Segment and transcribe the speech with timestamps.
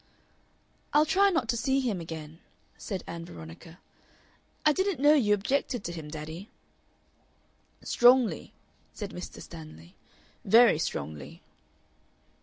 [0.93, 2.39] "I'll try not to see him again,"
[2.75, 3.77] said Ann Veronica.
[4.65, 6.49] "I didn't know you objected to him, daddy."
[7.83, 8.51] "Strongly,"
[8.95, 9.39] said Mr.
[9.43, 9.93] Stanley,
[10.43, 11.43] "very strongly."